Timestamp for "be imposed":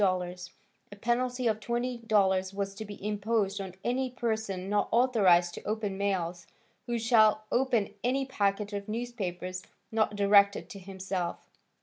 2.85-3.61